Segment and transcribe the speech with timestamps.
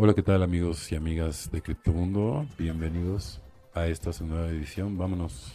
[0.00, 2.46] Hola, ¿qué tal amigos y amigas de Criptomundo?
[2.56, 3.40] Bienvenidos
[3.74, 4.96] a esta nueva edición.
[4.96, 5.52] Vámonos.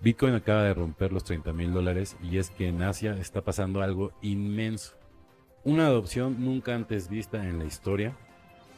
[0.00, 3.82] Bitcoin acaba de romper los 30 mil dólares y es que en Asia está pasando
[3.82, 4.96] algo inmenso.
[5.62, 8.16] Una adopción nunca antes vista en la historia,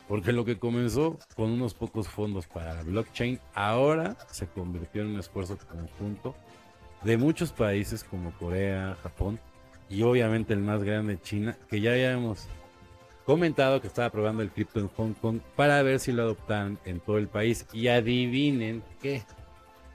[0.08, 5.10] porque lo que comenzó con unos pocos fondos para la blockchain, ahora se convirtió en
[5.10, 6.34] un esfuerzo conjunto
[7.04, 9.38] de muchos países como Corea, Japón
[9.88, 12.48] y obviamente el más grande, China, que ya habíamos
[13.28, 16.98] comentado que estaba probando el cripto en Hong Kong para ver si lo adoptan en
[16.98, 17.66] todo el país.
[17.74, 19.22] Y adivinen qué.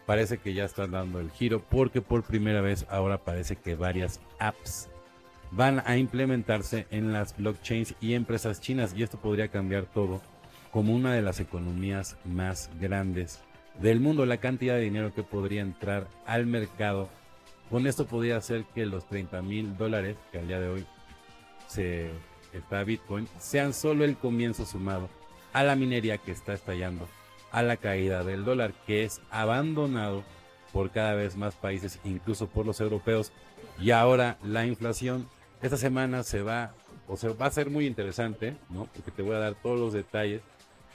[0.06, 4.20] Parece que ya están dando el giro porque por primera vez ahora parece que varias
[4.38, 4.88] apps
[5.50, 10.22] van a implementarse en las blockchains y empresas chinas y esto podría cambiar todo
[10.72, 13.40] como una de las economías más grandes
[13.82, 17.10] del mundo, la cantidad de dinero que podría entrar al mercado.
[17.72, 20.86] Con esto podría hacer que los 30 mil dólares que al día de hoy
[21.66, 22.12] se
[22.54, 25.10] está Bitcoin sean solo el comienzo sumado
[25.54, 27.08] a la minería que está estallando,
[27.52, 30.24] a la caída del dólar que es abandonado
[30.72, 33.32] por cada vez más países, incluso por los europeos.
[33.80, 35.28] Y ahora la inflación,
[35.62, 36.74] esta semana se va,
[37.08, 38.86] o se va a ser muy interesante, ¿no?
[38.86, 40.42] Porque te voy a dar todos los detalles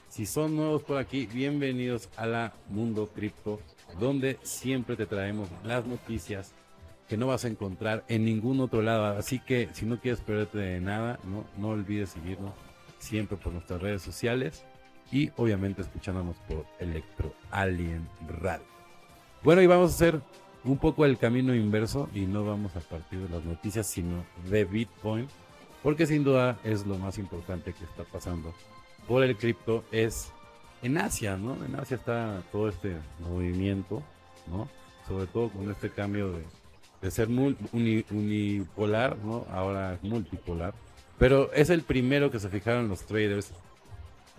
[0.09, 3.61] si son nuevos por aquí, bienvenidos a la Mundo Cripto,
[4.00, 6.55] donde siempre te traemos las noticias
[7.09, 9.19] que no vas a encontrar en ningún otro lado.
[9.19, 12.53] Así que si no quieres perderte de nada, no, no olvides seguirnos
[12.98, 14.65] siempre por nuestras redes sociales
[15.11, 18.06] y obviamente escuchándonos por Electro Alien
[18.41, 18.67] Radio.
[19.42, 20.20] Bueno, y vamos a hacer
[20.65, 24.65] un poco el camino inverso y no vamos a partir de las noticias, sino de
[24.65, 25.28] Bitcoin,
[25.83, 28.53] porque sin duda es lo más importante que está pasando
[29.09, 30.31] por el cripto es
[30.83, 31.56] en Asia, ¿no?
[31.65, 34.03] En Asia está todo este movimiento,
[34.47, 34.69] ¿no?
[35.09, 36.45] Sobre todo con este cambio de,
[37.11, 39.47] ser unipolar, ¿no?
[39.51, 40.75] Ahora multipolar.
[41.19, 43.53] Pero es el primero que se fijaron los traders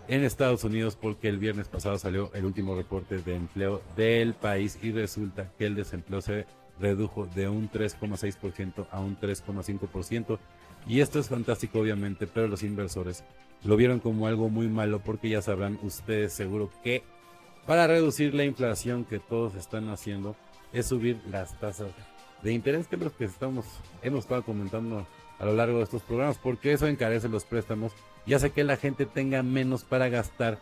[0.07, 4.79] en Estados Unidos porque el viernes pasado salió el último reporte de empleo del país
[4.81, 6.45] y resulta que el desempleo se
[6.79, 10.39] redujo de un 3,6% a un 3,5%.
[10.87, 13.23] Y esto es fantástico obviamente, pero los inversores
[13.63, 17.03] lo vieron como algo muy malo porque ya sabrán ustedes seguro que
[17.67, 20.35] para reducir la inflación que todos están haciendo
[20.73, 21.91] es subir las tasas
[22.43, 23.65] de interés que es lo que estamos
[24.01, 25.05] hemos estado comentando
[25.39, 27.91] a lo largo de estos programas porque eso encarece los préstamos
[28.25, 30.59] y hace que la gente tenga menos para gastar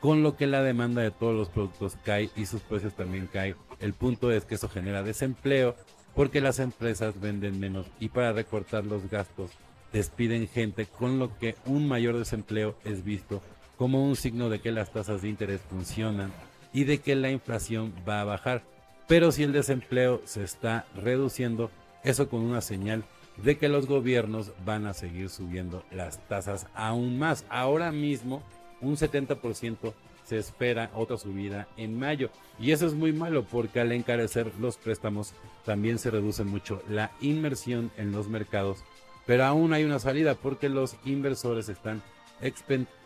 [0.00, 3.56] con lo que la demanda de todos los productos cae y sus precios también caen.
[3.80, 5.76] El punto es que eso genera desempleo
[6.14, 9.50] porque las empresas venden menos y para recortar los gastos
[9.92, 13.42] despiden gente, con lo que un mayor desempleo es visto
[13.76, 16.32] como un signo de que las tasas de interés funcionan
[16.72, 18.62] y de que la inflación va a bajar.
[19.10, 21.68] Pero si el desempleo se está reduciendo,
[22.04, 23.02] eso con una señal
[23.38, 27.44] de que los gobiernos van a seguir subiendo las tasas aún más.
[27.48, 28.40] Ahora mismo,
[28.80, 32.30] un 70% se espera otra subida en mayo.
[32.60, 35.34] Y eso es muy malo porque al encarecer los préstamos
[35.64, 38.84] también se reduce mucho la inversión en los mercados
[39.30, 42.02] pero aún hay una salida porque los inversores están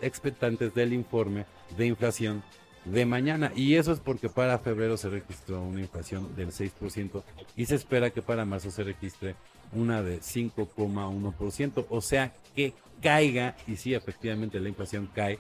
[0.01, 1.45] expectantes del informe
[1.77, 2.43] de inflación
[2.85, 3.53] de mañana.
[3.55, 7.23] Y eso es porque para febrero se registró una inflación del 6%
[7.57, 9.37] y se espera que para marzo se registre
[9.73, 11.87] una de 5,1%.
[11.89, 12.73] O sea que
[13.03, 15.39] caiga y si efectivamente la inflación cae,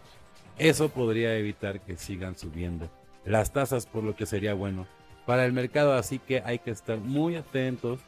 [0.59, 2.88] eso podría evitar que sigan subiendo
[3.25, 4.87] las tasas, por lo que sería bueno
[5.26, 5.94] para el mercado.
[5.94, 8.00] Así que hay que estar muy atentos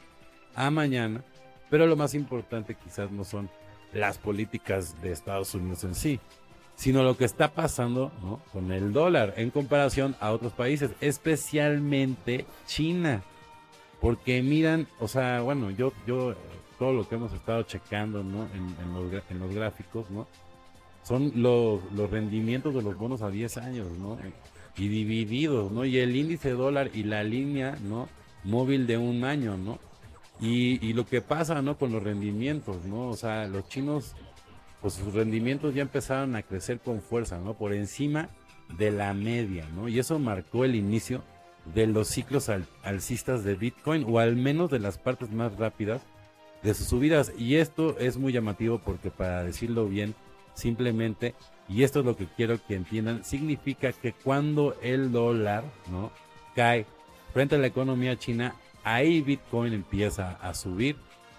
[0.55, 1.25] a mañana
[1.71, 3.51] pero lo más importante quizás no son
[3.93, 6.21] las políticas de Estados Unidos en sí,
[6.77, 8.13] sino lo que está pasando
[8.53, 13.23] con el dólar en comparación a otros países, especialmente China.
[14.01, 16.35] Porque miran, o sea, bueno, yo, yo,
[16.79, 18.47] todo lo que hemos estado checando ¿no?
[18.55, 20.27] en, los, en los gráficos, ¿no?
[21.03, 24.19] Son los, los rendimientos de los bonos a 10 años, ¿no?
[24.77, 25.85] Y divididos, ¿no?
[25.85, 28.09] Y el índice dólar y la línea, ¿no?
[28.45, 29.79] Móvil de un año, ¿no?
[30.41, 31.79] Y, lo que pasa, ¿no?
[31.79, 33.09] Con los rendimientos, ¿no?
[33.09, 34.15] O sea, los chinos,
[34.87, 37.55] pues sus rendimientos ya empezaron a crecer con fuerza, ¿no?
[37.55, 38.29] Por encima
[38.79, 39.89] de la media, ¿no?
[39.89, 41.25] Y eso marcó el inicio
[41.75, 42.49] de los ciclos
[42.85, 46.03] alcistas de Bitcoin, o al menos de las partes más rápidas
[46.63, 47.33] de sus subidas.
[47.37, 50.15] Y esto es muy llamativo porque para decirlo bien,
[50.55, 51.35] simplemente,
[51.69, 56.13] y esto es lo que quiero que entiendan, significa que cuando el dólar, ¿no?
[56.55, 56.87] Cae
[57.35, 58.55] frente a la economía china,
[58.85, 60.95] ahí Bitcoin empieza a subir.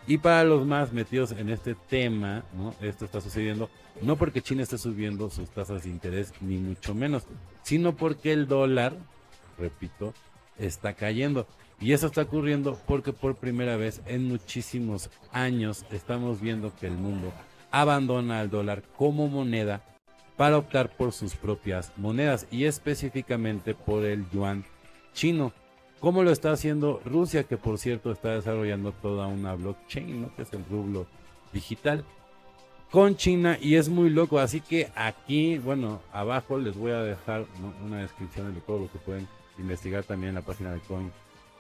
[0.08, 2.44] Y para los más metidos en este tema,
[2.82, 3.70] esto está sucediendo
[4.02, 7.24] no porque China esté subiendo sus tasas de interés, ni mucho menos,
[7.64, 8.96] sino porque el dólar,
[9.58, 10.14] repito,
[10.58, 11.48] está cayendo.
[11.80, 16.94] Y eso está ocurriendo porque por primera vez en muchísimos años estamos viendo que el
[16.98, 17.32] mundo
[17.72, 19.84] abandona al dólar como moneda
[20.38, 24.64] para optar por sus propias monedas y específicamente por el yuan
[25.14, 25.54] chino.
[26.00, 30.36] Como lo está haciendo Rusia, que por cierto está desarrollando toda una blockchain, ¿no?
[30.36, 31.08] que es el rublo
[31.52, 32.04] digital,
[32.92, 34.40] con China y es muy loco.
[34.40, 37.46] Así que aquí, bueno, abajo les voy a dejar
[37.86, 39.28] una descripción de todo lo que pueden
[39.58, 41.12] investigar también en la página de Coin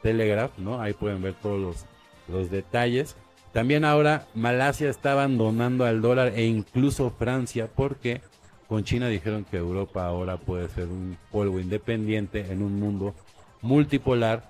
[0.03, 0.79] Telegraph, ¿no?
[0.79, 1.85] Ahí pueden ver todos los,
[2.27, 3.15] los detalles.
[3.53, 8.21] También ahora Malasia está abandonando al dólar e incluso Francia porque
[8.67, 13.15] con China dijeron que Europa ahora puede ser un polvo independiente en un mundo
[13.61, 14.49] multipolar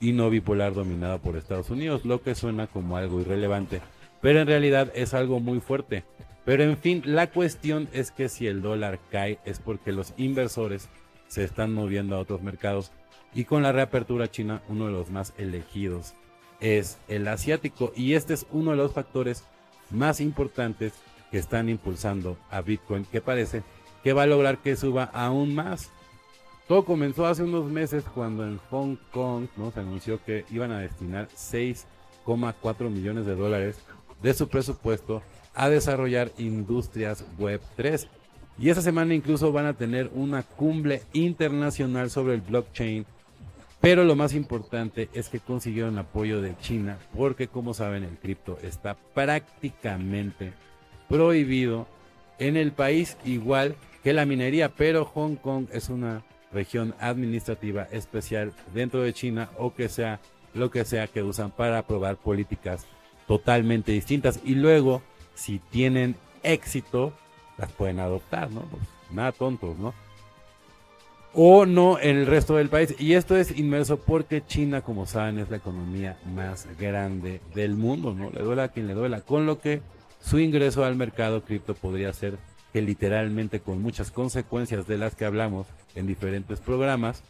[0.00, 3.80] y no bipolar dominado por Estados Unidos, lo que suena como algo irrelevante,
[4.20, 6.04] pero en realidad es algo muy fuerte.
[6.44, 10.88] Pero en fin, la cuestión es que si el dólar cae es porque los inversores
[11.26, 12.92] se están moviendo a otros mercados
[13.34, 16.14] y con la reapertura china uno de los más elegidos
[16.60, 19.44] es el asiático y este es uno de los factores
[19.90, 20.92] más importantes
[21.30, 23.62] que están impulsando a Bitcoin que parece
[24.04, 25.90] que va a lograr que suba aún más.
[26.66, 31.28] Todo comenzó hace unos meses cuando en Hong Kong se anunció que iban a destinar
[31.28, 33.76] 6,4 millones de dólares
[34.22, 35.22] de su presupuesto
[35.54, 38.08] a desarrollar industrias Web 3.
[38.58, 43.04] Y esta semana incluso van a tener una cumbre internacional sobre el blockchain.
[43.82, 48.56] Pero lo más importante es que consiguieron apoyo de China porque como saben el cripto
[48.62, 50.54] está prácticamente
[51.10, 51.86] prohibido
[52.38, 54.70] en el país igual que la minería.
[54.70, 60.20] Pero Hong Kong es una región administrativa especial dentro de China o que sea
[60.54, 62.86] lo que sea que usan para aprobar políticas
[63.26, 65.02] totalmente distintas y luego
[65.34, 67.12] si tienen éxito
[67.58, 68.62] las pueden adoptar, ¿no?
[68.62, 69.94] Pues, nada tontos, ¿no?
[71.32, 72.94] O no en el resto del país.
[72.98, 78.14] Y esto es inmerso porque China, como saben, es la economía más grande del mundo,
[78.14, 78.30] ¿no?
[78.30, 79.20] Le duela a quien le duela.
[79.20, 79.80] Con lo que
[80.20, 82.38] su ingreso al mercado cripto podría ser
[82.74, 87.22] que literalmente con muchas consecuencias de las que hablamos en diferentes programas,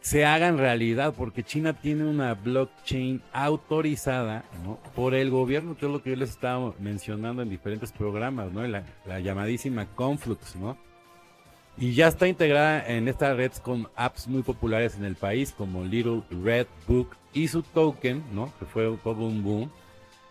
[0.00, 4.42] se hagan realidad, porque China tiene una blockchain autorizada
[4.96, 8.66] por el gobierno, que es lo que yo les estaba mencionando en diferentes programas, ¿no?
[8.66, 10.76] la, la llamadísima Conflux, ¿no?
[11.76, 15.84] Y ya está integrada en esta red con apps muy populares en el país, como
[15.84, 18.52] Little Red Book y su token, ¿no?
[18.58, 19.70] Que fue todo un boom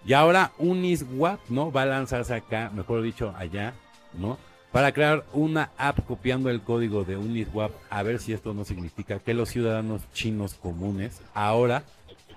[0.08, 1.70] y ahora Uniswap, ¿no?
[1.70, 3.74] Va a lanzarse acá, mejor dicho, allá,
[4.14, 4.38] ¿no?
[4.72, 9.20] Para crear una app copiando el código de Uniswap, a ver si esto no significa
[9.20, 11.84] que los ciudadanos chinos comunes ahora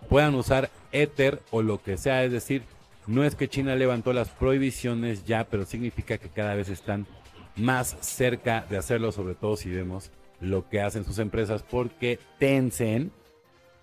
[0.08, 2.24] puedan usar Ether o lo que sea.
[2.24, 2.64] Es decir,
[3.06, 7.06] no es que China levantó las prohibiciones ya, pero significa que cada vez están
[7.54, 13.12] más cerca de hacerlo, sobre todo si vemos lo que hacen sus empresas, porque Tencent,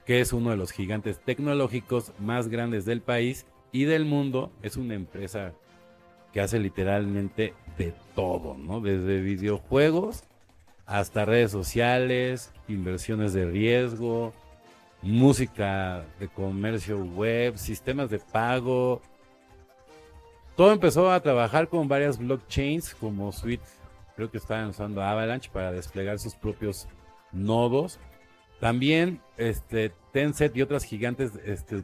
[0.05, 3.45] que es uno de los gigantes tecnológicos más grandes del país,
[3.77, 5.53] y del mundo es una empresa
[6.33, 8.81] que hace literalmente de todo, ¿no?
[8.81, 10.23] Desde videojuegos
[10.87, 14.33] hasta redes sociales, inversiones de riesgo,
[15.03, 18.99] música de comercio web, sistemas de pago.
[20.55, 23.63] Todo empezó a trabajar con varias blockchains como Suite,
[24.15, 26.87] creo que estaban usando Avalanche para desplegar sus propios
[27.31, 27.99] nodos
[28.59, 31.83] también este, Tencent y otras gigantes este,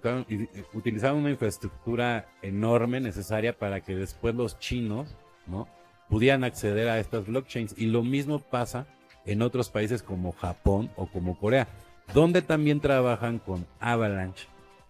[0.74, 5.16] utilizaron una infraestructura enorme necesaria para que después los chinos
[5.46, 5.68] ¿no?
[6.10, 7.76] pudieran acceder a estas blockchains.
[7.78, 8.88] Y lo mismo pasa
[9.26, 11.68] en otros países como Japón o como Corea,
[12.14, 14.48] donde también trabajan con Avalanche.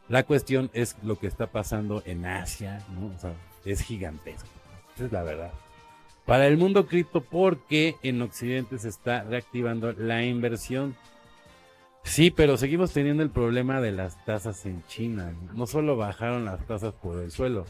[0.08, 3.12] La cuestión es lo que está pasando en Asia, ¿no?
[3.66, 4.50] es gigantesco.
[4.96, 5.52] Esa es la verdad.
[6.26, 10.96] Para el mundo cripto, porque en Occidente se está reactivando la inversión
[12.04, 15.34] Sí, pero seguimos teniendo el problema de las tasas en China.
[15.56, 17.66] No solo bajaron las tasas por el suelo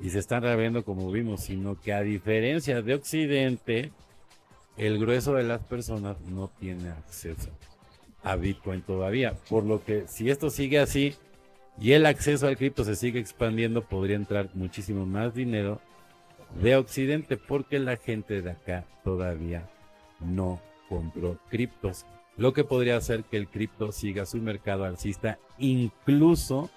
[0.00, 3.92] y se están reabriendo como vimos, sino que a diferencia de Occidente,
[4.76, 7.50] el grueso de las personas no tiene acceso
[8.22, 9.34] a Bitcoin todavía.
[9.48, 11.14] Por lo que si esto sigue así
[11.80, 15.80] y el acceso al cripto se sigue expandiendo, podría entrar muchísimo más dinero
[16.60, 19.68] de Occidente porque la gente de acá todavía
[20.20, 22.04] no compró criptos
[22.36, 26.70] lo que podría hacer que el cripto siga su mercado alcista, incluso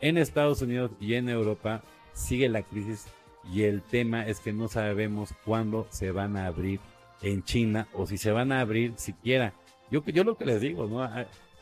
[0.00, 3.06] en Estados Unidos y en Europa sigue la crisis
[3.50, 6.80] y el tema es que no sabemos cuándo se van a abrir
[7.22, 9.52] en China o si se van a abrir siquiera.
[9.90, 11.02] Yo, yo lo que les digo, ¿no?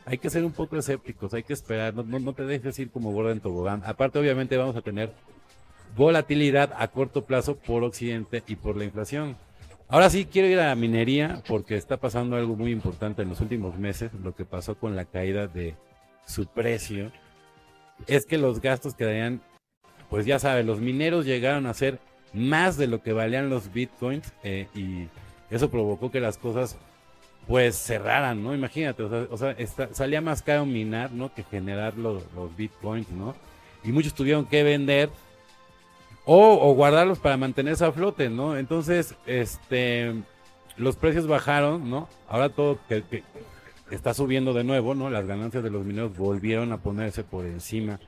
[0.05, 3.11] Hay, que ser un poco escépticos, hay que esperar, no, no, te dejes ir como
[3.11, 3.83] gorda en tobogán.
[3.85, 5.13] Aparte, obviamente, vamos a tener
[5.95, 9.37] volatilidad a corto plazo por Occidente y por la inflación.
[9.91, 13.41] Ahora sí quiero ir a la minería porque está pasando algo muy importante en los
[13.41, 14.11] últimos meses.
[14.23, 15.75] Lo que pasó con la caída de
[16.25, 17.11] su precio
[18.07, 19.41] es que los gastos quedarían
[20.09, 21.99] pues ya sabes, los mineros llegaron a ser
[22.33, 25.07] más de lo que valían los bitcoins eh, y
[25.49, 26.77] eso provocó que las cosas
[27.47, 28.53] pues cerraran, ¿no?
[28.53, 29.55] Imagínate, o sea,
[29.91, 31.33] salía más caro minar, ¿no?
[31.33, 32.23] Que generar los,
[32.57, 33.35] bitcoins, ¿no?
[33.85, 35.09] Y muchos tuvieron que vender
[36.33, 38.57] o, guardarlos para mantenerse a flote, ¿no?
[38.57, 40.13] Entonces, este,
[40.77, 42.07] los precios bajaron, ¿no?
[42.29, 43.23] Ahora todo que,
[43.89, 45.09] está subiendo de nuevo, ¿no?
[45.09, 47.99] Las ganancias de los mineros volvieron a ponerse por encima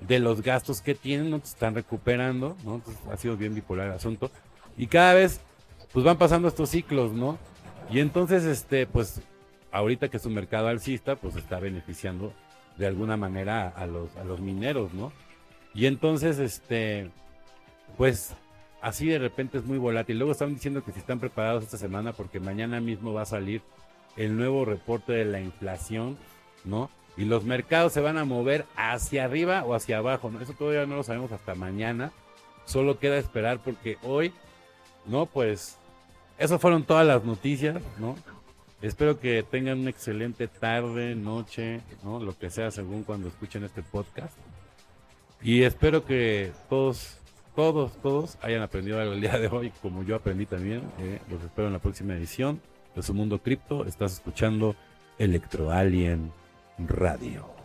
[0.00, 1.36] de los gastos que tienen, ¿no?
[1.36, 2.82] Están recuperando, ¿no?
[3.12, 4.32] ha sido bien bipolar el asunto.
[4.76, 5.40] Y cada vez,
[5.92, 7.38] pues van pasando estos ciclos, ¿no?
[7.88, 9.20] Y entonces, este, pues,
[9.70, 12.32] ahorita que es un mercado alcista, pues está beneficiando
[12.78, 15.12] de alguna manera a los, a los mineros, ¿no?
[15.72, 17.10] Y entonces, este,
[17.96, 18.34] pues,
[18.80, 20.18] así de repente es muy volátil.
[20.18, 23.62] Luego están diciendo que si están preparados esta semana porque mañana mismo va a salir
[24.16, 26.18] el nuevo reporte de la inflación,
[26.64, 26.90] ¿no?
[27.16, 30.40] Y los mercados se van a mover hacia arriba o hacia abajo, ¿no?
[30.40, 32.12] Eso todavía no lo sabemos hasta mañana.
[32.64, 34.32] Solo queda esperar porque hoy,
[35.06, 35.26] ¿no?
[35.26, 35.78] Pues
[36.38, 38.16] esas fueron todas las noticias, ¿no?
[38.80, 42.18] Espero que tengan una excelente tarde, noche, ¿no?
[42.18, 44.34] Lo que sea según cuando escuchen este podcast.
[45.42, 47.18] Y espero que todos,
[47.60, 50.80] todos, todos hayan aprendido algo el día de hoy, como yo aprendí también.
[50.98, 52.58] Eh, los espero en la próxima edición
[52.96, 53.84] de Su Mundo Cripto.
[53.84, 54.74] Estás escuchando
[55.18, 56.32] Electro Alien
[56.78, 57.59] Radio.